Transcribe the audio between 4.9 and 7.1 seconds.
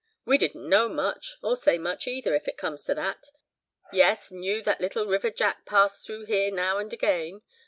River Jack passed through here now and